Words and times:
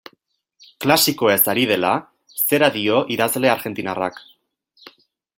Klasikoez 0.85 1.41
ari 1.53 1.65
dela, 1.71 1.91
zera 2.53 2.69
dio 2.77 3.01
idazle 3.17 3.51
argentinarrak. 3.57 4.17